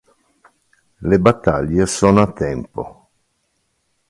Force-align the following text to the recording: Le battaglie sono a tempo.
Le 1.01 1.19
battaglie 1.19 1.85
sono 1.85 2.21
a 2.23 2.31
tempo. 2.33 3.09